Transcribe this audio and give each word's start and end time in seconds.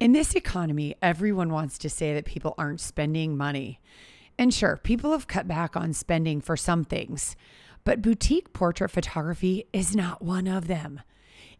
In 0.00 0.12
this 0.12 0.34
economy, 0.36 0.94
everyone 1.02 1.50
wants 1.50 1.76
to 1.78 1.90
say 1.90 2.14
that 2.14 2.24
people 2.24 2.54
aren't 2.56 2.80
spending 2.80 3.36
money. 3.36 3.80
And 4.38 4.54
sure, 4.54 4.76
people 4.76 5.10
have 5.10 5.26
cut 5.26 5.48
back 5.48 5.76
on 5.76 5.92
spending 5.92 6.40
for 6.40 6.56
some 6.56 6.84
things, 6.84 7.34
but 7.82 8.00
boutique 8.00 8.52
portrait 8.52 8.90
photography 8.90 9.64
is 9.72 9.96
not 9.96 10.22
one 10.22 10.46
of 10.46 10.68
them. 10.68 11.00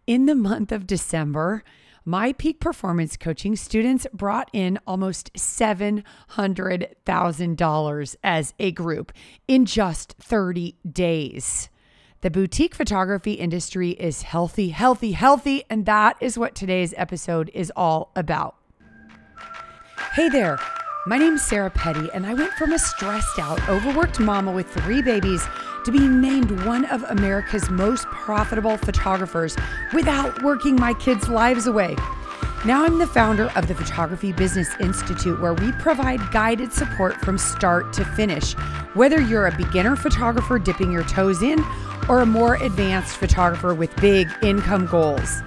In 0.06 0.26
the 0.26 0.36
month 0.36 0.70
of 0.70 0.86
December, 0.86 1.64
my 2.04 2.32
peak 2.32 2.60
performance 2.60 3.16
coaching 3.16 3.56
students 3.56 4.06
brought 4.12 4.48
in 4.52 4.78
almost 4.86 5.32
$700,000 5.32 8.16
as 8.22 8.54
a 8.60 8.70
group 8.70 9.10
in 9.48 9.66
just 9.66 10.14
30 10.20 10.76
days. 10.88 11.70
The 12.20 12.30
boutique 12.30 12.74
photography 12.74 13.34
industry 13.34 13.90
is 13.90 14.22
healthy, 14.22 14.70
healthy, 14.70 15.12
healthy, 15.12 15.62
and 15.70 15.86
that 15.86 16.16
is 16.20 16.36
what 16.36 16.56
today's 16.56 16.92
episode 16.96 17.48
is 17.54 17.72
all 17.76 18.10
about. 18.16 18.56
Hey 20.14 20.28
there, 20.28 20.58
my 21.06 21.16
name's 21.16 21.42
Sarah 21.42 21.70
Petty, 21.70 22.08
and 22.12 22.26
I 22.26 22.34
went 22.34 22.50
from 22.54 22.72
a 22.72 22.78
stressed 22.80 23.38
out, 23.38 23.68
overworked 23.68 24.18
mama 24.18 24.50
with 24.50 24.66
three 24.66 25.00
babies 25.00 25.46
to 25.84 25.92
being 25.92 26.20
named 26.20 26.50
one 26.66 26.86
of 26.86 27.04
America's 27.04 27.70
most 27.70 28.04
profitable 28.06 28.76
photographers 28.78 29.56
without 29.94 30.42
working 30.42 30.74
my 30.74 30.94
kids' 30.94 31.28
lives 31.28 31.68
away. 31.68 31.94
Now 32.64 32.84
I'm 32.84 32.98
the 32.98 33.06
founder 33.06 33.52
of 33.54 33.68
the 33.68 33.74
Photography 33.74 34.32
Business 34.32 34.68
Institute, 34.80 35.40
where 35.40 35.54
we 35.54 35.70
provide 35.72 36.18
guided 36.32 36.72
support 36.72 37.14
from 37.20 37.38
start 37.38 37.92
to 37.92 38.04
finish. 38.04 38.54
Whether 38.94 39.20
you're 39.20 39.46
a 39.46 39.56
beginner 39.56 39.94
photographer 39.94 40.58
dipping 40.58 40.90
your 40.90 41.04
toes 41.04 41.40
in 41.40 41.64
or 42.08 42.18
a 42.18 42.26
more 42.26 42.56
advanced 42.56 43.16
photographer 43.16 43.74
with 43.74 43.94
big 44.00 44.28
income 44.42 44.86
goals. 44.86 45.40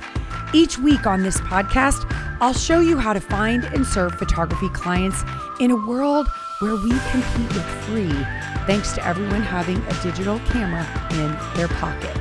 Each 0.54 0.78
week 0.78 1.06
on 1.06 1.22
this 1.22 1.42
podcast, 1.42 2.10
I'll 2.40 2.54
show 2.54 2.80
you 2.80 2.98
how 2.98 3.12
to 3.12 3.20
find 3.20 3.66
and 3.66 3.86
serve 3.86 4.16
photography 4.16 4.70
clients 4.70 5.22
in 5.60 5.72
a 5.72 5.76
world 5.76 6.30
where 6.60 6.78
we 6.78 6.92
compete 7.12 7.54
with 7.54 7.66
free, 7.84 8.26
thanks 8.68 8.94
to 8.94 9.06
everyone 9.06 9.42
having 9.42 9.78
a 9.78 10.02
digital 10.02 10.40
camera 10.46 10.88
in 11.12 11.58
their 11.58 11.68
pocket. 11.68 12.18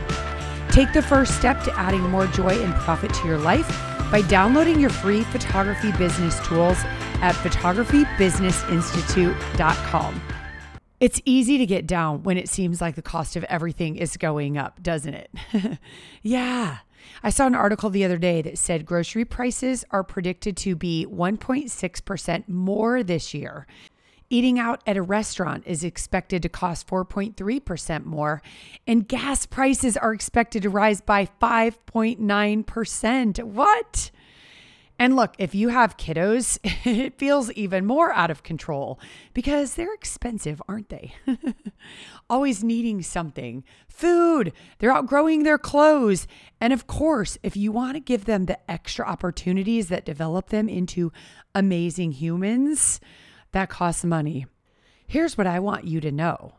Take 0.73 0.93
the 0.93 1.03
first 1.03 1.37
step 1.37 1.63
to 1.63 1.79
adding 1.79 2.03
more 2.11 2.27
joy 2.27 2.61
and 2.61 2.75
profit 2.75 3.15
to 3.15 3.29
your 3.29 3.39
life 3.39 3.87
by 4.11 4.23
downloading 4.23 4.81
your 4.81 4.91
free 4.91 5.23
photography 5.25 5.93
business 5.93 6.41
tools 6.47 6.79
at 7.23 7.35
photographybusinessinstitute.com. 7.37 10.23
It's 11.01 11.21
easy 11.25 11.57
to 11.57 11.65
get 11.65 11.87
down 11.87 12.25
when 12.25 12.37
it 12.37 12.49
seems 12.49 12.81
like 12.81 12.95
the 12.95 13.03
cost 13.03 13.37
of 13.37 13.45
everything 13.45 13.97
is 13.97 14.19
going 14.19 14.59
up, 14.59 14.83
doesn't 14.83 15.15
it? 15.15 15.31
yeah. 16.23 16.79
I 17.23 17.31
saw 17.31 17.47
an 17.47 17.55
article 17.55 17.89
the 17.89 18.05
other 18.05 18.19
day 18.19 18.43
that 18.43 18.59
said 18.59 18.85
grocery 18.85 19.25
prices 19.25 19.83
are 19.91 20.05
predicted 20.05 20.59
to 20.59 20.77
be 20.77 21.07
1.6% 21.11 22.49
more 22.49 23.03
this 23.03 23.33
year. 23.33 23.67
Eating 24.33 24.61
out 24.61 24.81
at 24.87 24.97
a 24.97 25.03
restaurant 25.03 25.65
is 25.67 25.83
expected 25.83 26.41
to 26.43 26.49
cost 26.49 26.87
4.3% 26.87 28.05
more, 28.05 28.41
and 28.87 29.09
gas 29.09 29.45
prices 29.45 29.97
are 29.97 30.15
expected 30.15 30.63
to 30.63 30.71
rise 30.71 31.01
by 31.01 31.29
5.9%. 31.43 33.43
What? 33.43 34.13
And 35.01 35.17
look, 35.17 35.35
if 35.39 35.53
you 35.55 35.71
have 35.71 35.97
kiddos, 35.97 36.59
it 36.63 37.19
feels 37.19 37.51
even 37.53 37.87
more 37.87 38.13
out 38.13 38.31
of 38.31 38.45
control 38.45 39.01
because 39.35 39.75
they're 39.75 39.95
expensive, 39.95 40.63
aren't 40.69 40.91
they? 40.91 41.15
Always 42.31 42.63
needing 42.63 43.03
something. 43.03 43.65
Food, 43.89 44.53
they're 44.79 44.93
outgrowing 44.93 45.43
their 45.43 45.59
clothes. 45.59 46.29
And 46.61 46.73
of 46.73 46.87
course, 46.87 47.37
if 47.43 47.57
you 47.57 47.73
want 47.73 47.95
to 47.95 48.01
give 48.01 48.27
them 48.27 48.45
the 48.45 48.71
extra 48.71 49.05
opportunities 49.05 49.89
that 49.89 50.05
develop 50.05 50.51
them 50.51 50.69
into 50.69 51.11
amazing 51.53 52.13
humans, 52.13 53.01
that 53.53 53.69
costs 53.69 54.05
money. 54.05 54.47
Here's 55.07 55.37
what 55.37 55.47
I 55.47 55.59
want 55.59 55.87
you 55.87 56.01
to 56.01 56.13
know 56.13 56.55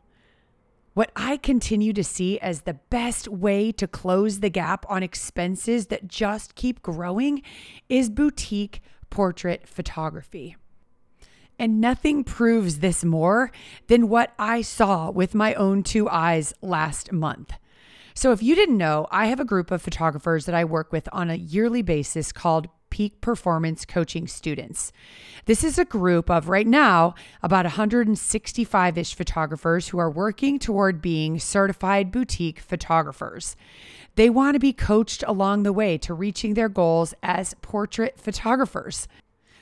what 0.94 1.12
I 1.16 1.38
continue 1.38 1.94
to 1.94 2.04
see 2.04 2.38
as 2.40 2.62
the 2.62 2.74
best 2.74 3.28
way 3.28 3.72
to 3.74 3.88
close 3.88 4.40
the 4.40 4.50
gap 4.50 4.86
on 4.90 5.04
expenses 5.04 5.88
that 5.88 6.08
just 6.08 6.56
keep 6.56 6.82
growing 6.82 7.44
is 7.88 8.10
boutique 8.10 8.82
portrait 9.10 9.68
photography. 9.68 10.58
And 11.58 11.80
nothing 11.80 12.24
proves 12.24 12.80
this 12.80 13.06
more 13.06 13.52
than 13.88 14.10
what 14.10 14.34
I 14.38 14.62
saw 14.62 15.12
with 15.12 15.36
my 15.36 15.54
own 15.54 15.84
two 15.84 16.10
eyes 16.10 16.54
last 16.62 17.12
month. 17.12 17.54
So, 18.14 18.34
if 18.34 18.44
you 18.44 18.56
didn't 18.56 18.78
know, 18.78 19.08
I 19.12 19.28
have 19.28 19.40
a 19.40 19.46
group 19.46 19.72
of 19.72 19.82
photographers 19.82 20.46
that 20.46 20.56
I 20.56 20.66
work 20.66 20.92
with 20.92 21.08
on 21.14 21.30
a 21.30 21.36
yearly 21.36 21.82
basis 21.82 22.34
called 22.34 22.68
peak 22.92 23.20
performance 23.22 23.84
coaching 23.86 24.28
students. 24.28 24.92
This 25.46 25.64
is 25.64 25.80
a 25.80 25.86
group 25.86 26.30
of 26.30 26.48
right 26.48 26.68
now 26.68 27.16
about 27.42 27.66
165 27.66 28.98
ish 28.98 29.16
photographers 29.16 29.88
who 29.88 29.98
are 29.98 30.12
working 30.12 30.60
toward 30.60 31.02
being 31.02 31.40
certified 31.40 32.12
boutique 32.12 32.60
photographers. 32.60 33.56
They 34.16 34.30
want 34.30 34.54
to 34.54 34.60
be 34.60 34.74
coached 34.74 35.24
along 35.26 35.64
the 35.64 35.74
way 35.74 35.98
to 36.00 36.14
reaching 36.14 36.54
their 36.54 36.70
goals 36.70 37.16
as 37.24 37.56
portrait 37.64 38.20
photographers. 38.20 39.08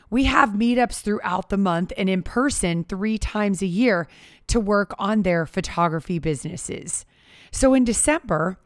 We 0.10 0.24
have 0.26 0.50
meetups 0.50 1.02
throughout 1.02 1.50
the 1.50 1.58
month 1.58 1.94
and 1.96 2.10
in 2.10 2.24
person 2.24 2.84
three 2.84 3.18
times 3.18 3.62
a 3.62 3.68
year 3.68 4.08
to 4.48 4.60
work 4.60 4.96
on 4.98 5.22
their 5.22 5.46
photography 5.46 6.18
businesses. 6.18 7.06
So 7.52 7.74
in 7.74 7.84
December, 7.84 8.58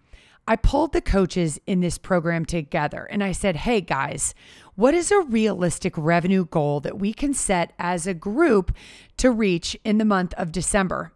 I 0.47 0.57
pulled 0.57 0.91
the 0.91 1.01
coaches 1.01 1.59
in 1.65 1.79
this 1.79 1.97
program 1.97 2.45
together 2.45 3.07
and 3.09 3.23
I 3.23 3.31
said, 3.31 3.55
hey 3.55 3.79
guys, 3.79 4.35
what 4.75 4.93
is 4.93 5.11
a 5.11 5.21
realistic 5.21 5.93
revenue 5.97 6.45
goal 6.45 6.81
that 6.81 6.99
we 6.99 7.13
can 7.13 7.33
set 7.33 7.71
as 7.79 8.07
a 8.07 8.13
group 8.13 8.75
to 9.17 9.31
reach 9.31 9.77
in 9.85 9.99
the 9.99 10.05
month 10.05 10.33
of 10.33 10.51
December? 10.51 11.13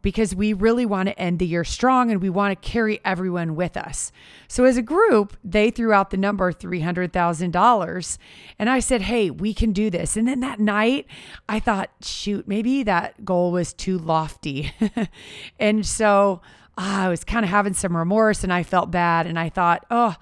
Because 0.00 0.34
we 0.34 0.52
really 0.52 0.86
want 0.86 1.08
to 1.08 1.18
end 1.18 1.38
the 1.38 1.46
year 1.46 1.62
strong 1.62 2.10
and 2.10 2.20
we 2.20 2.30
want 2.30 2.50
to 2.50 2.68
carry 2.68 3.00
everyone 3.04 3.54
with 3.54 3.76
us. 3.76 4.10
So, 4.48 4.64
as 4.64 4.76
a 4.76 4.82
group, 4.82 5.36
they 5.44 5.70
threw 5.70 5.92
out 5.92 6.10
the 6.10 6.16
number 6.16 6.52
$300,000. 6.52 8.18
And 8.58 8.68
I 8.68 8.80
said, 8.80 9.02
hey, 9.02 9.30
we 9.30 9.54
can 9.54 9.72
do 9.72 9.90
this. 9.90 10.16
And 10.16 10.26
then 10.26 10.40
that 10.40 10.58
night, 10.58 11.06
I 11.48 11.60
thought, 11.60 11.90
shoot, 12.00 12.48
maybe 12.48 12.82
that 12.82 13.24
goal 13.24 13.52
was 13.52 13.72
too 13.72 13.96
lofty. 13.96 14.72
and 15.60 15.86
so, 15.86 16.40
ah, 16.78 17.04
I 17.04 17.08
was 17.08 17.24
kind 17.24 17.44
of 17.44 17.50
having 17.50 17.74
some 17.74 17.96
remorse 17.96 18.44
and 18.44 18.52
I 18.52 18.62
felt 18.62 18.90
bad. 18.90 19.26
And 19.26 19.38
I 19.38 19.48
thought, 19.48 19.84
oh, 19.90 20.16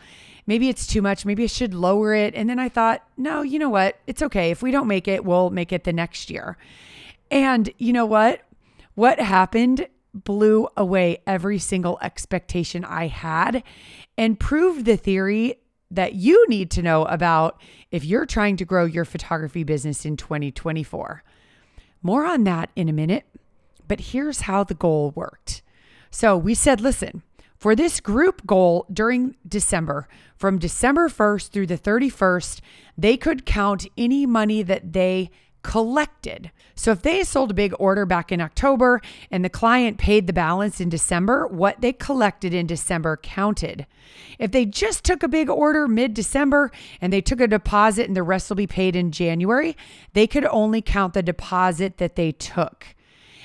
maybe 0.46 0.68
it's 0.68 0.86
too 0.86 1.02
much. 1.02 1.24
Maybe 1.24 1.44
I 1.44 1.46
should 1.46 1.74
lower 1.74 2.14
it. 2.14 2.34
And 2.34 2.48
then 2.48 2.58
I 2.58 2.68
thought, 2.68 3.04
no, 3.16 3.42
you 3.42 3.58
know 3.58 3.68
what? 3.68 3.98
It's 4.06 4.22
okay. 4.22 4.50
If 4.50 4.62
we 4.62 4.70
don't 4.70 4.88
make 4.88 5.08
it, 5.08 5.24
we'll 5.24 5.50
make 5.50 5.72
it 5.72 5.84
the 5.84 5.92
next 5.92 6.30
year. 6.30 6.56
And 7.30 7.70
you 7.78 7.92
know 7.92 8.06
what? 8.06 8.42
What 8.94 9.20
happened 9.20 9.86
blew 10.12 10.68
away 10.76 11.18
every 11.26 11.58
single 11.58 11.98
expectation 12.02 12.84
I 12.84 13.06
had 13.06 13.62
and 14.18 14.40
proved 14.40 14.84
the 14.84 14.96
theory 14.96 15.60
that 15.90 16.14
you 16.14 16.46
need 16.48 16.70
to 16.72 16.82
know 16.82 17.04
about 17.04 17.60
if 17.90 18.04
you're 18.04 18.26
trying 18.26 18.56
to 18.56 18.64
grow 18.64 18.84
your 18.84 19.04
photography 19.04 19.64
business 19.64 20.04
in 20.04 20.16
2024. 20.16 21.22
More 22.02 22.24
on 22.24 22.44
that 22.44 22.70
in 22.76 22.88
a 22.88 22.92
minute, 22.92 23.24
but 23.86 24.00
here's 24.00 24.42
how 24.42 24.64
the 24.64 24.74
goal 24.74 25.12
worked. 25.14 25.62
So 26.10 26.36
we 26.36 26.54
said, 26.54 26.80
listen, 26.80 27.22
for 27.56 27.76
this 27.76 28.00
group 28.00 28.46
goal 28.46 28.86
during 28.92 29.36
December, 29.46 30.08
from 30.36 30.58
December 30.58 31.08
1st 31.08 31.50
through 31.50 31.66
the 31.66 31.78
31st, 31.78 32.60
they 32.96 33.16
could 33.16 33.46
count 33.46 33.86
any 33.96 34.26
money 34.26 34.62
that 34.62 34.92
they 34.92 35.30
collected. 35.62 36.50
So 36.74 36.92
if 36.92 37.02
they 37.02 37.22
sold 37.22 37.50
a 37.50 37.54
big 37.54 37.74
order 37.78 38.06
back 38.06 38.32
in 38.32 38.40
October 38.40 39.00
and 39.30 39.44
the 39.44 39.50
client 39.50 39.98
paid 39.98 40.26
the 40.26 40.32
balance 40.32 40.80
in 40.80 40.88
December, 40.88 41.46
what 41.48 41.82
they 41.82 41.92
collected 41.92 42.54
in 42.54 42.66
December 42.66 43.18
counted. 43.18 43.86
If 44.38 44.52
they 44.52 44.64
just 44.64 45.04
took 45.04 45.22
a 45.22 45.28
big 45.28 45.50
order 45.50 45.86
mid 45.86 46.14
December 46.14 46.72
and 47.00 47.12
they 47.12 47.20
took 47.20 47.40
a 47.40 47.46
deposit 47.46 48.06
and 48.06 48.16
the 48.16 48.22
rest 48.22 48.48
will 48.48 48.56
be 48.56 48.66
paid 48.66 48.96
in 48.96 49.12
January, 49.12 49.76
they 50.14 50.26
could 50.26 50.46
only 50.46 50.80
count 50.80 51.12
the 51.12 51.22
deposit 51.22 51.98
that 51.98 52.16
they 52.16 52.32
took. 52.32 52.86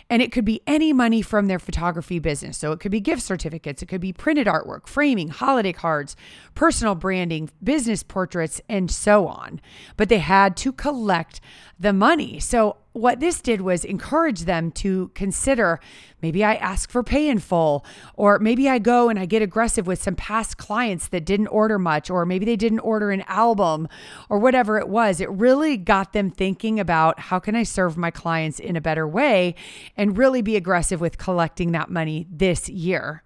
And 0.10 0.22
it 0.22 0.32
could 0.32 0.46
be 0.46 0.62
any 0.68 0.94
money 0.94 1.22
from 1.22 1.48
their 1.48 1.58
photography 1.58 2.20
business. 2.20 2.58
So 2.58 2.72
it 2.72 2.80
could 2.80 2.92
be 2.92 3.00
gift 3.00 3.24
certificates, 3.24 3.82
it 3.82 3.88
could 3.88 4.02
be 4.02 4.14
printed 4.14 4.48
artwork, 4.48 4.88
framing, 4.88 5.30
holiday 5.30 5.74
cards, 5.74 6.16
personal 6.54 6.96
branding, 6.96 7.50
business 7.64 8.04
portraits, 8.04 8.62
and 8.70 8.92
so 8.92 9.28
on. 9.28 9.60
But 9.98 10.10
they 10.10 10.20
had 10.20 10.56
to 10.58 10.72
collect 10.72 11.42
the 11.80 11.94
money. 11.94 12.40
So 12.40 12.78
what 12.96 13.20
this 13.20 13.42
did 13.42 13.60
was 13.60 13.84
encourage 13.84 14.42
them 14.42 14.72
to 14.72 15.12
consider 15.14 15.82
maybe 16.22 16.46
I 16.46 16.56
ask 16.56 16.90
for 16.90 17.04
pay 17.04 17.28
in 17.28 17.40
full, 17.40 17.86
or 18.16 18.40
maybe 18.40 18.70
I 18.70 18.80
go 18.80 19.10
and 19.10 19.20
I 19.20 19.26
get 19.26 19.42
aggressive 19.42 19.86
with 19.86 20.02
some 20.02 20.16
past 20.16 20.58
clients 20.58 21.10
that 21.10 21.26
didn't 21.26 21.48
order 21.48 21.78
much, 21.78 22.10
or 22.10 22.26
maybe 22.26 22.46
they 22.46 22.56
didn't 22.56 22.80
order 22.80 23.12
an 23.12 23.26
album 23.28 23.90
or 24.30 24.40
whatever 24.40 24.80
it 24.80 24.88
was. 24.88 25.20
It 25.20 25.30
really 25.30 25.76
got 25.76 26.14
them 26.14 26.32
thinking 26.32 26.80
about 26.80 27.20
how 27.20 27.38
can 27.38 27.54
I 27.54 27.64
serve 27.64 27.98
my 27.98 28.12
clients 28.12 28.60
in 28.60 28.78
a 28.78 28.82
better 28.82 29.06
way 29.06 29.56
and 29.98 30.18
really 30.18 30.42
be 30.42 30.56
aggressive 30.56 31.02
with 31.02 31.18
collecting 31.18 31.74
that 31.74 31.92
money 31.92 32.28
this 32.32 32.70
year. 32.70 33.24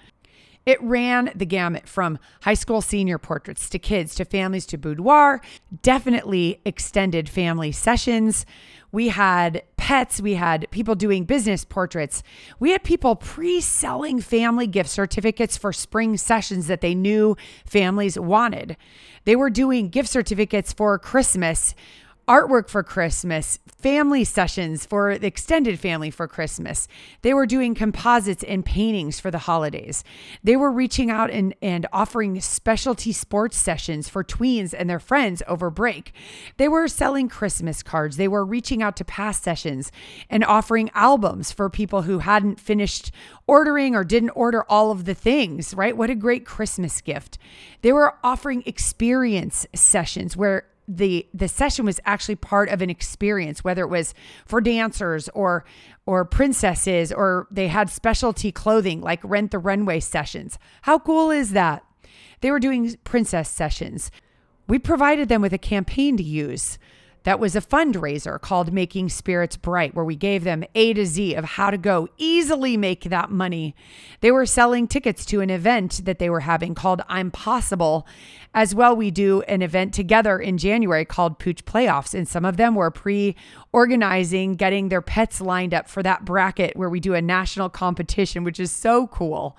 It 0.66 0.82
ran 0.82 1.32
the 1.36 1.46
gamut 1.46 1.88
from 1.88 2.20
high 2.42 2.54
school 2.54 2.82
senior 2.82 3.18
portraits 3.18 3.70
to 3.70 3.80
kids 3.80 4.14
to 4.16 4.26
families 4.26 4.66
to 4.68 4.78
boudoir, 4.78 5.42
definitely 5.82 6.62
extended 6.66 7.28
family 7.28 7.72
sessions. 7.72 8.46
We 8.92 9.10
had 9.10 9.64
pets, 9.76 10.22
we 10.22 10.36
had 10.36 10.68
people 10.72 10.96
doing 10.96 11.24
business 11.24 11.66
portraits. 11.66 12.24
We 12.60 12.72
had 12.72 12.84
people 12.84 13.16
pre 13.16 13.60
selling 13.62 14.22
family 14.22 14.68
gift 14.68 14.90
certificates 14.90 15.58
for 15.58 15.74
spring 15.74 16.18
sessions 16.18 16.68
that 16.68 16.82
they 16.82 16.96
knew 16.96 17.36
families 17.66 18.20
wanted. 18.20 18.78
They 19.26 19.36
were 19.36 19.50
doing 19.50 19.90
gift 19.90 20.10
certificates 20.10 20.72
for 20.72 21.00
Christmas 21.00 21.74
artwork 22.28 22.70
for 22.70 22.84
Christmas, 22.84 23.60
family 23.68 24.24
sessions 24.24 24.86
for 24.86 25.18
the 25.18 25.28
extended 25.28 25.78
family 25.78 26.10
for 26.10 26.28
Christmas. 26.28 26.88
They 27.22 27.34
were 27.34 27.46
doing 27.46 27.76
composites 27.76 28.44
and 28.44 28.64
paintings 28.64 29.20
for 29.20 29.30
the 29.30 29.40
holidays. 29.40 30.04
They 30.44 30.56
were 30.56 30.72
reaching 30.72 31.12
out 31.12 31.30
and, 31.30 31.54
and 31.62 31.86
offering 31.92 32.40
specialty 32.40 33.12
sports 33.12 33.58
sessions 33.58 34.08
for 34.08 34.24
tweens 34.24 34.74
and 34.78 34.90
their 34.90 35.00
friends 35.00 35.44
over 35.48 35.70
break. 35.70 36.14
They 36.58 36.70
were 36.70 36.88
selling 36.88 37.28
Christmas 37.28 37.84
cards. 37.84 38.16
They 38.16 38.30
were 38.30 38.46
reaching 38.46 38.82
out 38.82 38.96
to 38.98 39.06
past 39.06 39.44
sessions 39.44 39.92
and 40.30 40.46
offering 40.46 40.92
albums 40.94 41.52
for 41.52 41.70
people 41.70 42.04
who 42.04 42.20
hadn't 42.20 42.60
finished 42.60 43.12
ordering 43.48 43.96
or 43.96 44.06
didn't 44.06 44.30
order 44.30 44.64
all 44.70 44.92
of 44.92 45.04
the 45.04 45.14
things, 45.14 45.74
right? 45.74 45.98
What 45.98 46.10
a 46.10 46.16
great 46.16 46.46
Christmas 46.46 47.02
gift. 47.02 47.38
They 47.82 47.92
were 47.92 48.16
offering 48.24 48.64
experience 48.66 49.68
sessions 49.76 50.38
where 50.38 50.68
the 50.88 51.28
the 51.34 51.48
session 51.48 51.86
was 51.86 52.00
actually 52.06 52.36
part 52.36 52.70
of 52.70 52.82
an 52.82 52.90
experience 52.90 53.64
whether 53.64 53.84
it 53.84 53.90
was 53.90 54.14
for 54.46 54.60
dancers 54.60 55.30
or 55.30 55.64
or 56.06 56.26
princesses 56.26 57.12
or 57.12 57.48
they 57.50 57.68
had 57.70 57.90
specialty 57.90 58.52
clothing 58.52 59.00
like 59.02 59.22
rent 59.24 59.52
the 59.52 59.60
runway 59.60 60.00
sessions. 60.00 60.60
How 60.84 61.00
cool 61.00 61.32
is 61.32 61.52
that? 61.52 61.84
They 62.42 62.52
were 62.52 62.60
doing 62.60 62.96
princess 63.06 63.50
sessions. 63.50 64.12
We 64.68 64.80
provided 64.80 65.30
them 65.30 65.42
with 65.42 65.54
a 65.54 65.58
campaign 65.58 66.18
to 66.18 66.24
use 66.24 66.78
that 67.24 67.40
was 67.40 67.56
a 67.56 67.62
fundraiser 67.62 68.40
called 68.40 68.74
Making 68.74 69.10
Spirits 69.10 69.58
Bright, 69.58 69.96
where 69.96 70.06
we 70.06 70.16
gave 70.16 70.44
them 70.44 70.64
A 70.76 70.94
to 70.94 71.06
Z 71.06 71.36
of 71.36 71.46
how 71.46 71.72
to 71.72 71.78
go 71.78 72.08
easily 72.18 72.78
make 72.78 73.06
that 73.06 73.32
money. 73.32 73.76
They 74.22 74.32
were 74.32 74.46
selling 74.46 74.88
tickets 74.88 75.26
to 75.28 75.42
an 75.42 75.50
event 75.50 76.02
that 76.06 76.20
they 76.20 76.30
were 76.30 76.42
having 76.42 76.76
called 76.76 77.02
I'm 77.08 77.32
Possible. 77.32 78.06
As 78.54 78.76
well, 78.76 78.96
we 78.96 79.10
do 79.10 79.42
an 79.44 79.62
event 79.62 79.94
together 79.94 80.38
in 80.38 80.58
January 80.58 81.06
called 81.06 81.40
Pooch 81.40 81.66
Playoffs, 81.66 82.14
and 82.14 82.28
some 82.28 82.46
of 82.46 82.58
them 82.58 82.76
were 82.76 82.92
pre 82.92 83.36
organizing, 83.72 84.54
getting 84.54 84.90
their 84.90 85.02
pets 85.02 85.42
lined 85.42 85.74
up 85.74 85.90
for 85.90 86.04
that 86.04 86.24
bracket 86.24 86.76
where 86.76 86.90
we 86.90 87.00
do 87.00 87.16
a 87.16 87.22
national 87.22 87.70
competition, 87.70 88.44
which 88.44 88.60
is 88.60 88.72
so 88.72 89.08
cool. 89.08 89.58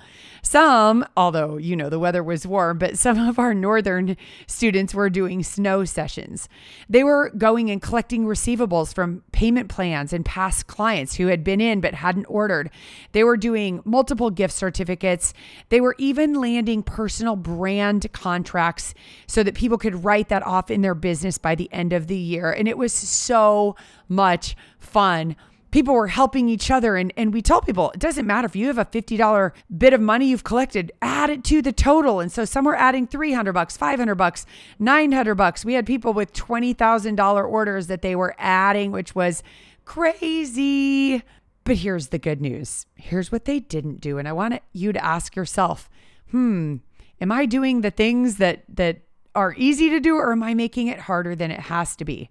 Some, 0.54 1.04
although, 1.16 1.56
you 1.56 1.74
know, 1.74 1.88
the 1.88 1.98
weather 1.98 2.22
was 2.22 2.46
warm, 2.46 2.78
but 2.78 2.96
some 2.96 3.18
of 3.18 3.40
our 3.40 3.54
northern 3.54 4.16
students 4.46 4.94
were 4.94 5.10
doing 5.10 5.42
snow 5.42 5.84
sessions. 5.84 6.48
They 6.88 7.02
were 7.02 7.30
going 7.30 7.72
and 7.72 7.82
collecting 7.82 8.24
receivables 8.24 8.94
from 8.94 9.24
payment 9.32 9.68
plans 9.68 10.12
and 10.12 10.24
past 10.24 10.68
clients 10.68 11.16
who 11.16 11.26
had 11.26 11.42
been 11.42 11.60
in 11.60 11.80
but 11.80 11.94
hadn't 11.94 12.26
ordered. 12.26 12.70
They 13.10 13.24
were 13.24 13.36
doing 13.36 13.82
multiple 13.84 14.30
gift 14.30 14.54
certificates. 14.54 15.34
They 15.70 15.80
were 15.80 15.96
even 15.98 16.34
landing 16.34 16.84
personal 16.84 17.34
brand 17.34 18.06
contracts 18.12 18.94
so 19.26 19.42
that 19.42 19.56
people 19.56 19.76
could 19.76 20.04
write 20.04 20.28
that 20.28 20.46
off 20.46 20.70
in 20.70 20.82
their 20.82 20.94
business 20.94 21.36
by 21.36 21.56
the 21.56 21.68
end 21.72 21.92
of 21.92 22.06
the 22.06 22.16
year. 22.16 22.52
And 22.52 22.68
it 22.68 22.78
was 22.78 22.92
so 22.92 23.74
much 24.08 24.54
fun 24.78 25.34
people 25.74 25.92
were 25.92 26.06
helping 26.06 26.48
each 26.48 26.70
other 26.70 26.94
and, 26.94 27.12
and 27.16 27.34
we 27.34 27.42
tell 27.42 27.60
people 27.60 27.90
it 27.90 27.98
doesn't 27.98 28.28
matter 28.28 28.46
if 28.46 28.54
you 28.54 28.68
have 28.68 28.78
a 28.78 28.84
$50 28.84 29.50
bit 29.76 29.92
of 29.92 30.00
money 30.00 30.28
you've 30.28 30.44
collected 30.44 30.92
add 31.02 31.30
it 31.30 31.42
to 31.42 31.60
the 31.60 31.72
total. 31.72 32.20
And 32.20 32.30
so 32.30 32.44
some 32.44 32.64
were 32.64 32.76
adding 32.76 33.08
300 33.08 33.52
bucks 33.52 33.76
500 33.76 34.14
bucks 34.14 34.46
900 34.78 35.34
bucks. 35.34 35.64
We 35.64 35.74
had 35.74 35.84
people 35.84 36.12
with 36.12 36.32
$20000 36.32 37.50
orders 37.50 37.88
that 37.88 38.02
they 38.02 38.14
were 38.14 38.36
adding 38.38 38.92
which 38.92 39.16
was 39.16 39.42
crazy. 39.84 41.24
But 41.64 41.78
here's 41.78 42.08
the 42.08 42.20
good 42.20 42.40
news. 42.40 42.86
Here's 42.94 43.32
what 43.32 43.44
they 43.44 43.58
didn't 43.58 44.00
do. 44.00 44.18
And 44.18 44.28
i 44.28 44.32
want 44.32 44.62
you 44.72 44.92
to 44.92 45.04
ask 45.04 45.34
yourself 45.34 45.90
hmm 46.30 46.76
am 47.20 47.32
i 47.32 47.46
doing 47.46 47.80
the 47.80 47.90
things 47.90 48.36
that 48.36 48.62
that 48.68 48.98
are 49.34 49.56
easy 49.56 49.90
to 49.90 49.98
do 49.98 50.14
or 50.14 50.30
am 50.30 50.44
i 50.44 50.54
making 50.54 50.86
it 50.86 51.00
harder 51.00 51.34
than 51.34 51.50
it 51.50 51.60
has 51.60 51.96
to 51.96 52.04
be 52.04 52.30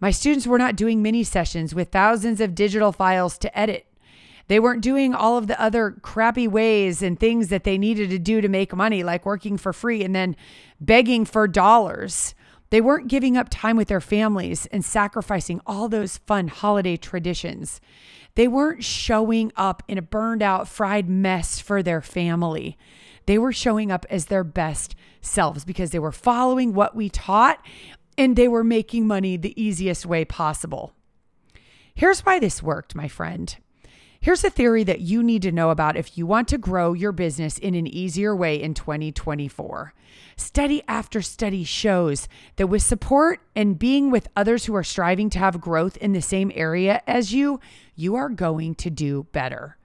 my 0.00 0.10
students 0.10 0.46
were 0.46 0.58
not 0.58 0.76
doing 0.76 1.02
mini 1.02 1.22
sessions 1.22 1.74
with 1.74 1.90
thousands 1.90 2.40
of 2.40 2.54
digital 2.54 2.92
files 2.92 3.36
to 3.38 3.58
edit. 3.58 3.86
They 4.48 4.58
weren't 4.58 4.82
doing 4.82 5.14
all 5.14 5.38
of 5.38 5.46
the 5.46 5.60
other 5.60 5.92
crappy 6.02 6.48
ways 6.48 7.02
and 7.02 7.20
things 7.20 7.48
that 7.48 7.62
they 7.62 7.78
needed 7.78 8.10
to 8.10 8.18
do 8.18 8.40
to 8.40 8.48
make 8.48 8.74
money, 8.74 9.04
like 9.04 9.24
working 9.24 9.56
for 9.56 9.72
free 9.72 10.02
and 10.02 10.14
then 10.14 10.34
begging 10.80 11.24
for 11.24 11.46
dollars. 11.46 12.34
They 12.70 12.80
weren't 12.80 13.08
giving 13.08 13.36
up 13.36 13.48
time 13.50 13.76
with 13.76 13.88
their 13.88 14.00
families 14.00 14.66
and 14.66 14.84
sacrificing 14.84 15.60
all 15.66 15.88
those 15.88 16.18
fun 16.18 16.48
holiday 16.48 16.96
traditions. 16.96 17.80
They 18.34 18.48
weren't 18.48 18.82
showing 18.82 19.52
up 19.56 19.82
in 19.86 19.98
a 19.98 20.02
burned 20.02 20.42
out, 20.42 20.66
fried 20.66 21.08
mess 21.08 21.60
for 21.60 21.82
their 21.82 22.00
family. 22.00 22.78
They 23.26 23.38
were 23.38 23.52
showing 23.52 23.92
up 23.92 24.06
as 24.08 24.26
their 24.26 24.44
best 24.44 24.94
selves 25.20 25.64
because 25.64 25.90
they 25.90 25.98
were 25.98 26.12
following 26.12 26.72
what 26.72 26.96
we 26.96 27.08
taught 27.08 27.64
and 28.20 28.36
they 28.36 28.48
were 28.48 28.62
making 28.62 29.06
money 29.06 29.38
the 29.38 29.58
easiest 29.60 30.04
way 30.04 30.26
possible. 30.26 30.92
Here's 31.94 32.20
why 32.20 32.38
this 32.38 32.62
worked, 32.62 32.94
my 32.94 33.08
friend. 33.08 33.56
Here's 34.20 34.44
a 34.44 34.50
theory 34.50 34.84
that 34.84 35.00
you 35.00 35.22
need 35.22 35.40
to 35.40 35.50
know 35.50 35.70
about 35.70 35.96
if 35.96 36.18
you 36.18 36.26
want 36.26 36.46
to 36.48 36.58
grow 36.58 36.92
your 36.92 37.12
business 37.12 37.56
in 37.56 37.74
an 37.74 37.86
easier 37.86 38.36
way 38.36 38.60
in 38.60 38.74
2024. 38.74 39.94
Study 40.36 40.82
after 40.86 41.22
study 41.22 41.64
shows 41.64 42.28
that 42.56 42.66
with 42.66 42.82
support 42.82 43.40
and 43.56 43.78
being 43.78 44.10
with 44.10 44.28
others 44.36 44.66
who 44.66 44.76
are 44.76 44.84
striving 44.84 45.30
to 45.30 45.38
have 45.38 45.58
growth 45.58 45.96
in 45.96 46.12
the 46.12 46.20
same 46.20 46.52
area 46.54 47.00
as 47.06 47.32
you, 47.32 47.58
you 47.96 48.16
are 48.16 48.28
going 48.28 48.74
to 48.74 48.90
do 48.90 49.28
better. 49.32 49.78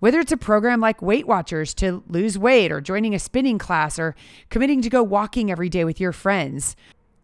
Whether 0.00 0.20
it's 0.20 0.32
a 0.32 0.38
program 0.38 0.80
like 0.80 1.02
Weight 1.02 1.26
Watchers 1.26 1.74
to 1.74 2.02
lose 2.08 2.38
weight, 2.38 2.72
or 2.72 2.80
joining 2.80 3.14
a 3.14 3.18
spinning 3.18 3.58
class, 3.58 3.98
or 3.98 4.16
committing 4.48 4.80
to 4.80 4.88
go 4.88 5.02
walking 5.02 5.50
every 5.50 5.68
day 5.68 5.84
with 5.84 6.00
your 6.00 6.12
friends, 6.12 6.74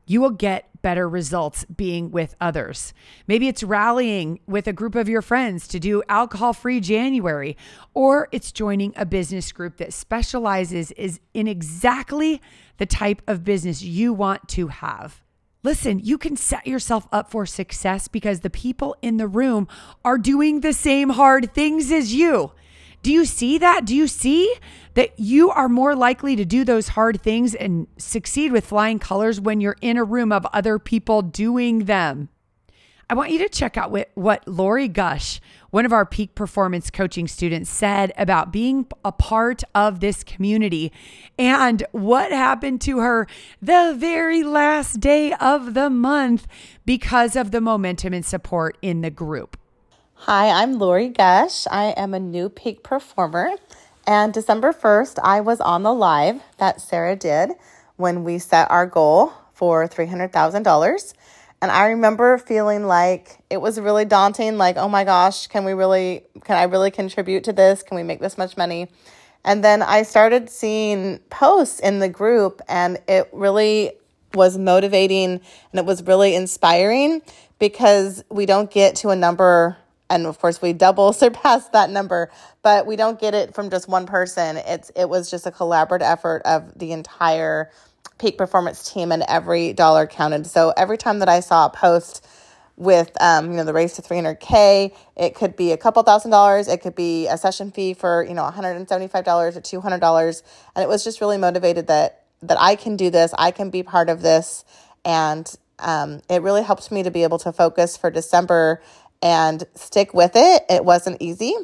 you 0.09 0.21
will 0.21 0.31
get 0.31 0.71
better 0.81 1.09
results 1.09 1.65
being 1.67 2.11
with 2.11 2.35
others. 2.41 2.95
Maybe 3.27 3.49
it's 3.49 3.63
rallying 3.63 4.41
with 4.47 4.67
a 4.67 4.73
group 4.73 4.95
of 4.95 5.09
your 5.09 5.23
friends 5.23 5.69
to 5.69 5.79
do 5.79 6.03
alcohol 6.09 6.53
free 6.53 6.81
January, 6.81 7.57
or 7.95 8.29
it's 8.33 8.53
joining 8.53 8.93
a 8.97 9.05
business 9.05 9.53
group 9.53 9.77
that 9.77 9.93
specializes 9.93 10.91
is 10.93 11.21
in 11.35 11.47
exactly 11.47 12.41
the 12.79 12.87
type 12.87 13.23
of 13.27 13.45
business 13.45 13.83
you 13.83 14.13
want 14.13 14.49
to 14.49 14.69
have. 14.69 15.23
Listen, 15.65 15.99
you 15.99 16.17
can 16.17 16.37
set 16.37 16.67
yourself 16.67 17.09
up 17.11 17.31
for 17.31 17.45
success 17.45 18.09
because 18.09 18.41
the 18.41 18.51
people 18.51 18.97
in 19.03 19.17
the 19.17 19.27
room 19.27 19.67
are 20.05 20.17
doing 20.17 20.61
the 20.61 20.73
same 20.73 21.11
hard 21.11 21.53
things 21.53 21.91
as 21.91 22.15
you. 22.15 22.53
Do 23.03 23.13
you 23.13 23.25
see 23.25 23.59
that? 23.59 23.85
Do 23.85 23.95
you 23.95 24.07
see 24.07 24.55
that 24.95 25.19
you 25.19 25.51
are 25.51 25.69
more 25.69 25.95
likely 25.95 26.35
to 26.37 26.45
do 26.45 26.65
those 26.65 26.89
hard 26.89 27.21
things 27.23 27.55
and 27.55 27.87
succeed 27.97 28.53
with 28.53 28.67
flying 28.67 28.99
colors 28.99 29.41
when 29.41 29.61
you're 29.61 29.77
in 29.81 29.97
a 29.97 30.05
room 30.05 30.33
of 30.33 30.47
other 30.53 30.79
people 30.79 31.23
doing 31.23 31.85
them? 31.85 32.29
I 33.11 33.15
want 33.15 33.31
you 33.31 33.39
to 33.39 33.49
check 33.49 33.79
out 33.79 33.97
what, 34.15 34.47
Lori 34.47 34.87
Gush, 34.87 35.41
one 35.71 35.87
of 35.87 35.95
our 35.95 36.05
peak 36.05 36.35
performance 36.35 36.91
coaching 36.91 37.27
students, 37.27 37.71
said 37.71 38.13
about 38.19 38.53
being 38.53 38.87
a 39.03 39.13
part 39.13 39.63
of 39.75 40.01
this 40.01 40.23
community 40.23 40.93
and 41.39 41.83
what 41.93 42.33
happened 42.33 42.83
to 42.83 42.99
her 42.99 43.27
the 43.63 43.95
very 43.97 44.43
last 44.43 45.01
day 45.01 45.33
of 45.35 45.73
the 45.73 45.89
month 45.89 46.47
because 46.85 47.35
of 47.35 47.51
the 47.51 47.63
momentum 47.63 48.13
and 48.13 48.27
support 48.27 48.77
in 48.83 49.01
the 49.01 49.11
group. 49.11 49.57
Hi, 50.23 50.51
I'm 50.51 50.79
Lori 50.79 51.09
Gush. 51.09 51.67
I 51.71 51.95
am 51.97 52.13
a 52.13 52.19
new 52.19 52.49
peak 52.49 52.83
performer. 52.83 53.53
And 54.05 54.35
December 54.35 54.73
1st, 54.73 55.21
I 55.23 55.41
was 55.41 55.61
on 55.61 55.85
the 55.85 55.95
live 55.95 56.43
that 56.59 56.81
Sarah 56.81 57.15
did 57.15 57.53
when 57.97 58.25
we 58.25 58.39
set 58.41 58.69
our 58.71 58.85
goal 58.85 59.33
for 59.55 59.87
$300,000. 59.87 61.15
And 61.63 61.71
I 61.71 61.87
remember 61.87 62.37
feeling 62.37 62.85
like 62.85 63.39
it 63.49 63.59
was 63.59 63.79
really 63.79 64.05
daunting 64.05 64.59
like, 64.59 64.77
oh 64.77 64.89
my 64.89 65.05
gosh, 65.05 65.47
can 65.47 65.65
we 65.65 65.73
really, 65.73 66.25
can 66.45 66.57
I 66.57 66.65
really 66.65 66.91
contribute 66.91 67.45
to 67.45 67.53
this? 67.53 67.85
Can 67.85 67.97
we 67.97 68.03
make 68.03 68.21
this 68.21 68.37
much 68.37 68.57
money? 68.57 68.89
And 69.45 69.65
then 69.65 69.83
I 69.83 70.03
started 70.03 70.51
seeing 70.51 71.21
posts 71.31 71.79
in 71.79 72.01
the 72.01 72.09
group, 72.09 72.61
and 72.69 72.99
it 73.07 73.31
really 73.33 73.93
was 74.35 74.59
motivating 74.59 75.41
and 75.73 75.79
it 75.79 75.87
was 75.87 76.03
really 76.03 76.35
inspiring 76.35 77.23
because 77.59 78.23
we 78.31 78.45
don't 78.45 78.71
get 78.71 78.97
to 78.97 79.09
a 79.09 79.17
number 79.17 79.79
and 80.11 80.27
of 80.27 80.39
course 80.39 80.63
we 80.63 80.73
double 80.73 81.13
surpassed 81.25 81.73
that 81.73 81.91
number 81.91 82.31
but 82.63 82.87
we 82.87 82.97
don't 82.97 83.19
get 83.19 83.35
it 83.35 83.55
from 83.55 83.71
just 83.71 83.89
one 83.89 84.05
person. 84.07 84.59
It's 84.59 84.91
it 84.95 85.09
was 85.09 85.31
just 85.31 85.47
a 85.47 85.51
collaborative 85.51 86.03
effort 86.03 86.43
of 86.45 86.79
the 86.79 86.93
entire 86.93 87.71
peak 88.19 88.37
performance 88.37 88.93
team 88.93 89.11
and 89.11 89.25
every 89.27 89.73
dollar 89.73 90.07
counted. 90.07 90.47
So 90.47 90.75
every 90.77 90.99
time 90.99 91.21
that 91.21 91.31
i 91.31 91.41
saw 91.41 91.67
a 91.67 91.71
post 91.71 92.27
with 92.77 93.11
um, 93.23 93.51
you 93.51 93.57
know 93.57 93.65
the 93.65 93.73
race 93.73 93.97
to 93.97 94.03
300k 94.03 94.95
it 95.17 95.35
could 95.35 95.57
be 95.57 95.73
a 95.73 95.79
couple 95.79 96.03
thousand 96.03 96.31
dollars. 96.31 96.69
It 96.69 96.83
could 96.83 96.95
be 96.95 97.27
a 97.27 97.39
session 97.39 97.71
fee 97.71 97.95
for 97.95 98.23
you 98.23 98.35
know 98.35 98.43
$175 98.43 98.87
or 98.87 99.61
$200 99.61 100.43
and 100.77 100.83
it 100.83 100.89
was 100.89 101.05
just 101.05 101.21
really 101.21 101.39
motivated 101.39 101.87
that 101.87 102.25
that 102.43 102.61
i 102.61 102.77
can 102.77 102.97
do 102.97 103.11
this 103.11 103.33
i 103.39 103.51
can 103.51 103.71
be 103.71 103.83
part 103.83 104.11
of 104.11 104.21
this. 104.21 104.65
And 105.07 105.51
um, 105.79 106.21
it 106.29 106.43
really 106.43 106.65
helped 106.65 106.91
me 106.93 107.05
to 107.05 107.11
be 107.11 107.23
able 107.23 107.39
to 107.39 107.53
focus 107.53 107.97
for 107.97 108.11
december 108.11 108.83
and 109.23 109.65
stick 109.75 110.15
with 110.15 110.33
it. 110.35 110.65
It 110.69 110.85
wasn't 110.85 111.21
easy. 111.21 111.55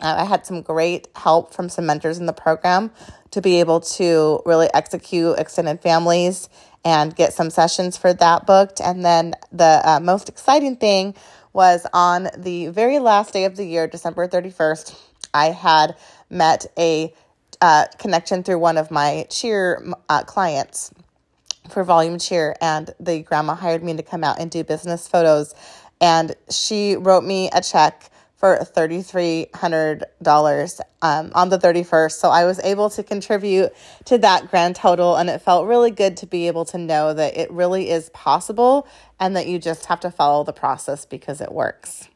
Uh, 0.00 0.16
I 0.18 0.24
had 0.24 0.44
some 0.44 0.62
great 0.62 1.08
help 1.14 1.54
from 1.54 1.68
some 1.68 1.86
mentors 1.86 2.18
in 2.18 2.26
the 2.26 2.32
program 2.32 2.90
to 3.30 3.40
be 3.40 3.60
able 3.60 3.80
to 3.80 4.42
really 4.44 4.68
execute 4.74 5.38
extended 5.38 5.80
families 5.80 6.48
and 6.84 7.14
get 7.14 7.32
some 7.32 7.50
sessions 7.50 7.96
for 7.96 8.12
that 8.12 8.46
booked. 8.46 8.80
And 8.80 9.04
then 9.04 9.34
the 9.52 9.80
uh, 9.84 10.00
most 10.00 10.28
exciting 10.28 10.76
thing 10.76 11.14
was 11.52 11.86
on 11.92 12.28
the 12.36 12.68
very 12.68 12.98
last 12.98 13.32
day 13.32 13.44
of 13.44 13.56
the 13.56 13.64
year, 13.64 13.86
December 13.86 14.26
31st, 14.26 14.98
I 15.34 15.46
had 15.46 15.96
met 16.28 16.66
a 16.78 17.14
uh, 17.60 17.86
connection 17.98 18.42
through 18.42 18.58
one 18.58 18.76
of 18.76 18.90
my 18.90 19.26
cheer 19.30 19.86
uh, 20.08 20.24
clients 20.24 20.92
for 21.68 21.84
volume 21.84 22.18
cheer 22.18 22.56
and 22.60 22.92
the 22.98 23.22
grandma 23.22 23.54
hired 23.54 23.84
me 23.84 23.94
to 23.94 24.02
come 24.02 24.24
out 24.24 24.40
and 24.40 24.50
do 24.50 24.64
business 24.64 25.06
photos 25.06 25.54
and 26.02 26.36
she 26.50 26.96
wrote 26.96 27.24
me 27.24 27.48
a 27.52 27.62
check 27.62 28.10
for 28.36 28.58
$3,300 28.58 30.80
um, 31.00 31.30
on 31.32 31.48
the 31.48 31.58
31st. 31.58 32.10
So 32.10 32.28
I 32.28 32.44
was 32.44 32.58
able 32.64 32.90
to 32.90 33.04
contribute 33.04 33.72
to 34.06 34.18
that 34.18 34.50
grand 34.50 34.74
total, 34.74 35.14
and 35.14 35.30
it 35.30 35.40
felt 35.40 35.68
really 35.68 35.92
good 35.92 36.16
to 36.18 36.26
be 36.26 36.48
able 36.48 36.64
to 36.66 36.76
know 36.76 37.14
that 37.14 37.36
it 37.36 37.48
really 37.52 37.88
is 37.88 38.10
possible 38.10 38.88
and 39.20 39.36
that 39.36 39.46
you 39.46 39.60
just 39.60 39.86
have 39.86 40.00
to 40.00 40.10
follow 40.10 40.42
the 40.42 40.52
process 40.52 41.06
because 41.06 41.40
it 41.40 41.52
works. 41.52 42.08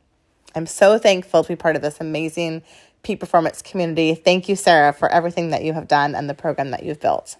I'm 0.56 0.66
so 0.66 0.98
thankful 0.98 1.44
to 1.44 1.48
be 1.48 1.54
part 1.54 1.76
of 1.76 1.82
this 1.82 2.00
amazing 2.00 2.62
peak 3.04 3.20
performance 3.20 3.62
community. 3.62 4.16
Thank 4.16 4.48
you, 4.48 4.56
Sarah, 4.56 4.92
for 4.92 5.08
everything 5.12 5.50
that 5.50 5.62
you 5.62 5.74
have 5.74 5.86
done 5.86 6.16
and 6.16 6.28
the 6.28 6.34
program 6.34 6.72
that 6.72 6.82
you've 6.82 6.98
built. 6.98 7.36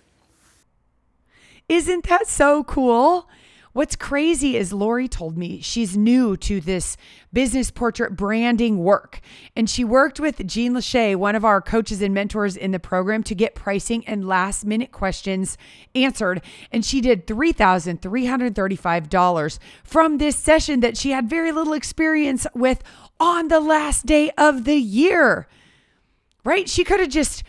Isn't 1.68 2.06
that 2.06 2.28
so 2.28 2.62
cool? 2.62 3.28
What's 3.76 3.94
crazy 3.94 4.56
is 4.56 4.72
Lori 4.72 5.06
told 5.06 5.36
me 5.36 5.60
she's 5.60 5.98
new 5.98 6.34
to 6.38 6.62
this 6.62 6.96
business 7.30 7.70
portrait 7.70 8.16
branding 8.16 8.78
work. 8.78 9.20
And 9.54 9.68
she 9.68 9.84
worked 9.84 10.18
with 10.18 10.46
Jean 10.46 10.72
Lachey, 10.72 11.14
one 11.14 11.34
of 11.34 11.44
our 11.44 11.60
coaches 11.60 12.00
and 12.00 12.14
mentors 12.14 12.56
in 12.56 12.70
the 12.70 12.78
program, 12.78 13.22
to 13.24 13.34
get 13.34 13.54
pricing 13.54 14.02
and 14.06 14.26
last 14.26 14.64
minute 14.64 14.92
questions 14.92 15.58
answered. 15.94 16.40
And 16.72 16.86
she 16.86 17.02
did 17.02 17.26
$3,335 17.26 19.58
from 19.84 20.16
this 20.16 20.38
session 20.38 20.80
that 20.80 20.96
she 20.96 21.10
had 21.10 21.28
very 21.28 21.52
little 21.52 21.74
experience 21.74 22.46
with 22.54 22.82
on 23.20 23.48
the 23.48 23.60
last 23.60 24.06
day 24.06 24.30
of 24.38 24.64
the 24.64 24.78
year. 24.78 25.48
Right? 26.44 26.66
She 26.66 26.82
could 26.82 27.00
have 27.00 27.10
just 27.10 27.42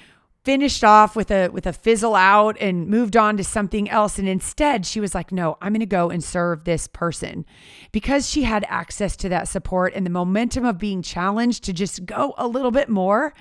finished 0.48 0.82
off 0.82 1.14
with 1.14 1.30
a 1.30 1.50
with 1.50 1.68
a 1.68 1.74
fizzle 1.74 2.16
out 2.16 2.56
and 2.62 2.88
moved 2.88 3.18
on 3.18 3.36
to 3.36 3.44
something 3.44 3.90
else. 3.90 4.18
And 4.18 4.30
instead 4.30 4.86
she 4.86 5.02
was 5.02 5.14
like 5.14 5.30
no 5.34 5.58
i'm 5.62 5.74
going 5.74 5.82
to 5.82 5.86
go 5.86 6.10
and 6.10 6.24
serve 6.24 6.64
this 6.64 6.88
person. 6.88 7.46
Because 7.92 8.30
she 8.30 8.44
had 8.44 8.66
access 8.70 9.18
to 9.18 9.28
that 9.28 9.50
support 9.50 9.94
and 9.94 10.06
the 10.06 10.10
momentum 10.10 10.64
of 10.64 10.78
being 10.78 11.02
challenged 11.02 11.66
to 11.66 11.74
just 11.74 12.06
go 12.06 12.34
a 12.38 12.48
little 12.48 12.72
bit 12.72 12.88
more 12.88 13.34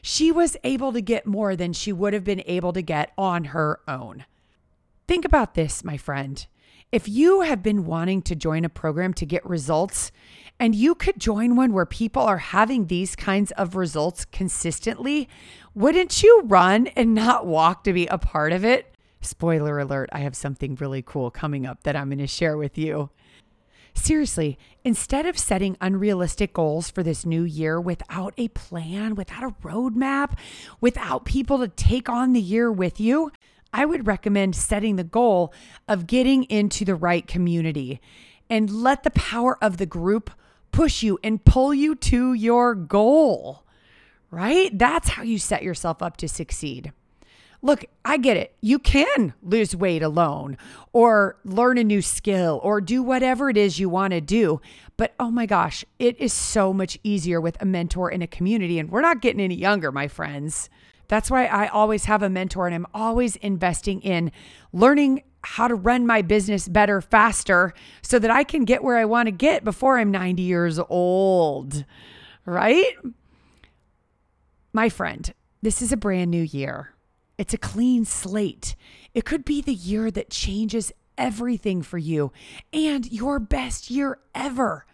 she 0.00 0.32
was 0.32 0.56
able 0.64 0.90
to 0.94 1.02
get 1.02 1.26
more 1.26 1.54
than 1.54 1.74
she 1.74 1.92
would 1.92 2.14
have 2.14 2.24
been 2.24 2.42
able 2.46 2.72
to 2.72 2.80
get 2.80 3.12
on 3.18 3.44
her 3.44 3.80
own. 3.86 4.24
Think 5.06 5.26
about 5.26 5.52
this 5.52 5.84
my 5.84 5.98
friend. 5.98 6.46
If 6.90 7.06
you 7.06 7.42
have 7.42 7.62
been 7.62 7.84
wanting 7.84 8.22
to 8.22 8.34
join 8.34 8.64
a 8.64 8.70
program 8.70 9.12
to 9.14 9.26
get 9.26 9.44
results 9.44 10.12
and 10.60 10.74
you 10.74 10.94
could 10.94 11.18
join 11.18 11.56
one 11.56 11.72
where 11.72 11.86
people 11.86 12.22
are 12.22 12.38
having 12.38 12.86
these 12.86 13.16
kinds 13.16 13.50
of 13.52 13.76
results 13.76 14.24
consistently, 14.24 15.28
wouldn't 15.74 16.22
you 16.22 16.42
run 16.44 16.86
and 16.88 17.14
not 17.14 17.46
walk 17.46 17.84
to 17.84 17.92
be 17.92 18.06
a 18.06 18.18
part 18.18 18.52
of 18.52 18.64
it? 18.64 18.94
Spoiler 19.20 19.78
alert, 19.78 20.10
I 20.12 20.20
have 20.20 20.36
something 20.36 20.76
really 20.76 21.02
cool 21.02 21.30
coming 21.30 21.66
up 21.66 21.82
that 21.82 21.96
I'm 21.96 22.08
going 22.08 22.18
to 22.18 22.26
share 22.26 22.56
with 22.56 22.78
you. 22.78 23.10
Seriously, 23.94 24.58
instead 24.84 25.24
of 25.24 25.38
setting 25.38 25.76
unrealistic 25.80 26.52
goals 26.52 26.90
for 26.90 27.02
this 27.02 27.24
new 27.24 27.44
year 27.44 27.80
without 27.80 28.34
a 28.36 28.48
plan, 28.48 29.14
without 29.14 29.44
a 29.44 29.54
roadmap, 29.62 30.36
without 30.80 31.24
people 31.24 31.58
to 31.58 31.68
take 31.68 32.08
on 32.08 32.32
the 32.32 32.40
year 32.40 32.70
with 32.70 33.00
you, 33.00 33.30
I 33.72 33.84
would 33.84 34.06
recommend 34.06 34.56
setting 34.56 34.96
the 34.96 35.04
goal 35.04 35.52
of 35.88 36.06
getting 36.06 36.44
into 36.44 36.84
the 36.84 36.94
right 36.94 37.26
community 37.26 38.00
and 38.50 38.70
let 38.70 39.04
the 39.04 39.10
power 39.10 39.56
of 39.62 39.78
the 39.78 39.86
group 39.86 40.30
push 40.74 41.02
you 41.02 41.18
and 41.22 41.44
pull 41.44 41.72
you 41.72 41.94
to 41.94 42.34
your 42.34 42.74
goal 42.74 43.64
right? 44.34 44.76
That's 44.76 45.10
how 45.10 45.22
you 45.22 45.38
set 45.38 45.62
yourself 45.62 46.02
up 46.02 46.16
to 46.18 46.28
succeed. 46.28 46.92
Look, 47.62 47.86
I 48.04 48.18
get 48.18 48.36
it. 48.36 48.54
You 48.60 48.78
can 48.78 49.32
lose 49.42 49.74
weight 49.74 50.02
alone 50.02 50.58
or 50.92 51.38
learn 51.44 51.78
a 51.78 51.84
new 51.84 52.02
skill 52.02 52.60
or 52.62 52.80
do 52.80 53.02
whatever 53.02 53.48
it 53.48 53.56
is 53.56 53.78
you 53.78 53.88
want 53.88 54.12
to 54.12 54.20
do. 54.20 54.60
But 54.98 55.14
oh 55.18 55.30
my 55.30 55.46
gosh, 55.46 55.84
it 55.98 56.20
is 56.20 56.32
so 56.32 56.74
much 56.74 56.98
easier 57.02 57.40
with 57.40 57.56
a 57.62 57.64
mentor 57.64 58.10
in 58.10 58.20
a 58.20 58.26
community. 58.26 58.78
And 58.78 58.90
we're 58.90 59.00
not 59.00 59.22
getting 59.22 59.40
any 59.40 59.54
younger, 59.54 59.90
my 59.90 60.08
friends. 60.08 60.68
That's 61.08 61.30
why 61.30 61.46
I 61.46 61.68
always 61.68 62.06
have 62.06 62.22
a 62.22 62.30
mentor 62.30 62.66
and 62.66 62.74
I'm 62.74 62.86
always 62.94 63.36
investing 63.36 64.00
in 64.00 64.32
learning 64.72 65.22
how 65.42 65.68
to 65.68 65.74
run 65.74 66.06
my 66.06 66.22
business 66.22 66.68
better, 66.68 67.00
faster, 67.00 67.74
so 68.02 68.18
that 68.18 68.30
I 68.30 68.44
can 68.44 68.64
get 68.64 68.82
where 68.82 68.96
I 68.96 69.04
want 69.04 69.26
to 69.26 69.32
get 69.32 69.64
before 69.64 69.98
I'm 69.98 70.10
90 70.10 70.42
years 70.42 70.78
old. 70.78 71.84
Right? 72.46 72.94
My 74.72 74.88
friend, 74.88 75.32
this 75.62 75.80
is 75.80 75.92
a 75.92 75.96
brand 75.96 76.30
new 76.30 76.42
year. 76.42 76.94
It's 77.38 77.54
a 77.54 77.58
clean 77.58 78.04
slate. 78.04 78.74
It 79.12 79.24
could 79.24 79.44
be 79.44 79.60
the 79.60 79.74
year 79.74 80.10
that 80.10 80.30
changes 80.30 80.92
everything 81.16 81.82
for 81.82 81.98
you 81.98 82.32
and 82.72 83.10
your 83.10 83.38
best 83.38 83.90
year 83.90 84.18
ever. 84.34 84.86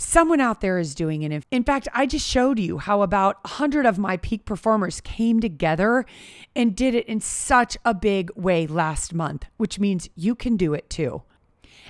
Someone 0.00 0.40
out 0.40 0.60
there 0.60 0.78
is 0.78 0.94
doing 0.94 1.22
it. 1.22 1.44
In 1.50 1.64
fact, 1.64 1.88
I 1.92 2.06
just 2.06 2.26
showed 2.26 2.60
you 2.60 2.78
how 2.78 3.02
about 3.02 3.42
100 3.42 3.84
of 3.84 3.98
my 3.98 4.16
peak 4.16 4.44
performers 4.44 5.00
came 5.00 5.40
together 5.40 6.06
and 6.54 6.76
did 6.76 6.94
it 6.94 7.06
in 7.06 7.20
such 7.20 7.76
a 7.84 7.92
big 7.94 8.30
way 8.36 8.68
last 8.68 9.12
month, 9.12 9.46
which 9.56 9.80
means 9.80 10.08
you 10.14 10.36
can 10.36 10.56
do 10.56 10.72
it 10.72 10.88
too. 10.88 11.22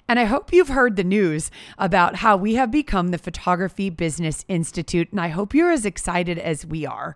And 0.08 0.18
I 0.18 0.24
hope 0.24 0.54
you've 0.54 0.68
heard 0.68 0.96
the 0.96 1.04
news 1.04 1.50
about 1.76 2.16
how 2.16 2.34
we 2.38 2.54
have 2.54 2.70
become 2.70 3.08
the 3.08 3.18
Photography 3.18 3.90
Business 3.90 4.42
Institute, 4.48 5.08
and 5.10 5.20
I 5.20 5.28
hope 5.28 5.54
you're 5.54 5.70
as 5.70 5.84
excited 5.84 6.38
as 6.38 6.64
we 6.64 6.86
are. 6.86 7.14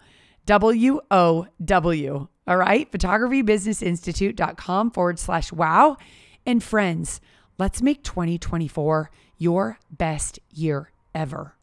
W 0.48 1.00
O 1.12 1.46
W. 1.64 2.28
All 2.48 2.58
right. 2.58 2.92
Photographybusinessinstitute.com 2.92 4.92
forward 4.92 5.20
slash 5.20 5.54
wow. 5.54 5.98
And 6.44 6.64
friends, 6.64 7.22
let's 7.60 7.84
make 7.84 8.04
2024 8.04 9.12
your 9.38 9.78
best 9.92 10.40
year 10.52 10.92
ever. 11.14 11.54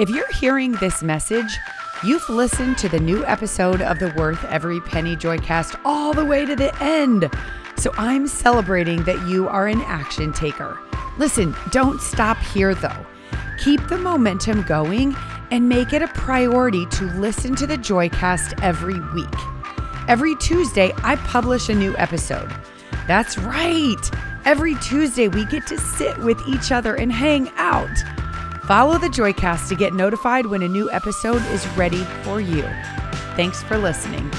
If 0.00 0.10
you're 0.10 0.32
hearing 0.32 0.72
this 0.72 1.04
message, 1.04 1.56
you've 2.02 2.28
listened 2.28 2.76
to 2.78 2.88
the 2.88 2.98
new 2.98 3.24
episode 3.24 3.80
of 3.80 4.00
the 4.00 4.12
Worth 4.16 4.44
Every 4.46 4.80
Penny 4.80 5.14
Joycast 5.14 5.80
all 5.84 6.12
the 6.12 6.24
way 6.24 6.44
to 6.44 6.56
the 6.56 6.76
end. 6.82 7.30
So 7.76 7.92
I'm 7.96 8.26
celebrating 8.26 9.02
that 9.04 9.26
you 9.28 9.48
are 9.48 9.66
an 9.66 9.82
action 9.82 10.32
taker. 10.32 10.78
Listen, 11.18 11.54
don't 11.70 12.00
stop 12.00 12.38
here 12.38 12.74
though. 12.74 13.06
Keep 13.58 13.88
the 13.88 13.98
momentum 13.98 14.62
going 14.62 15.16
and 15.50 15.68
make 15.68 15.92
it 15.92 16.02
a 16.02 16.08
priority 16.08 16.86
to 16.86 17.04
listen 17.12 17.54
to 17.56 17.66
the 17.66 17.78
Joycast 17.78 18.62
every 18.62 19.00
week. 19.12 19.28
Every 20.08 20.34
Tuesday, 20.36 20.92
I 20.98 21.16
publish 21.16 21.68
a 21.68 21.74
new 21.74 21.96
episode. 21.96 22.52
That's 23.06 23.38
right. 23.38 24.10
Every 24.44 24.74
Tuesday, 24.76 25.28
we 25.28 25.44
get 25.46 25.66
to 25.68 25.78
sit 25.78 26.18
with 26.18 26.40
each 26.46 26.72
other 26.72 26.94
and 26.96 27.12
hang 27.12 27.48
out. 27.56 27.96
Follow 28.66 28.98
the 28.98 29.08
Joycast 29.08 29.68
to 29.68 29.76
get 29.76 29.94
notified 29.94 30.46
when 30.46 30.62
a 30.62 30.68
new 30.68 30.90
episode 30.90 31.42
is 31.52 31.66
ready 31.68 32.02
for 32.22 32.40
you. 32.40 32.62
Thanks 33.36 33.62
for 33.62 33.78
listening. 33.78 34.30